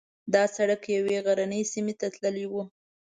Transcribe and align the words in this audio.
دا 0.33 0.43
سړک 0.55 0.81
یوې 0.97 1.17
غرنۍ 1.25 1.61
سیمې 1.71 1.93
ته 1.99 2.07
تللی 2.15 2.45
و. 2.51 2.53